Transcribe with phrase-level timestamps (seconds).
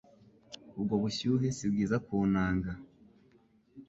[0.77, 2.71] ubwo bushyuhe si bwiza ku ntanga